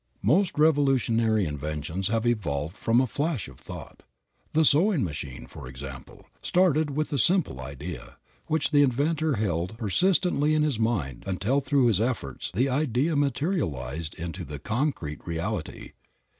Most 0.23 0.57
revolutionary 0.57 1.45
inventions 1.45 2.07
have 2.07 2.25
evolved 2.25 2.75
from 2.75 2.99
a 2.99 3.05
flash 3.05 3.47
of 3.47 3.59
thought. 3.59 4.01
The 4.53 4.65
sewing 4.65 5.03
machine, 5.03 5.45
for 5.45 5.67
example, 5.67 6.25
started 6.41 6.95
with 6.97 7.13
a 7.13 7.19
simple 7.19 7.61
idea, 7.61 8.17
which 8.47 8.71
the 8.71 8.81
inventor 8.81 9.35
held 9.35 9.77
persistently 9.77 10.55
in 10.55 10.63
his 10.63 10.79
mind 10.79 11.23
until 11.27 11.59
through 11.61 11.85
his 11.85 12.01
efforts 12.01 12.49
the 12.55 12.67
idea 12.67 13.15
materialized 13.15 14.15
into 14.15 14.43
the 14.43 14.57
concrete 14.57 15.27
reality. 15.27 15.91